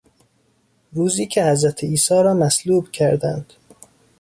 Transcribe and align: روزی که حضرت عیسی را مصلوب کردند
روزی 0.91 1.27
که 1.27 1.45
حضرت 1.45 1.83
عیسی 1.83 2.13
را 2.13 2.33
مصلوب 2.33 2.91
کردند 2.91 3.53